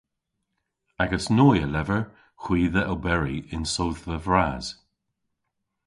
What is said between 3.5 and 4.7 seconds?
yn sodhva vras.